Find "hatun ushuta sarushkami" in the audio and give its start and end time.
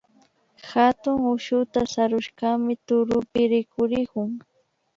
0.69-2.73